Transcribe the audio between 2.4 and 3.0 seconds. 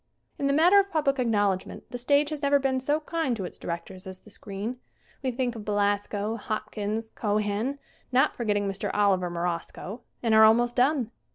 never been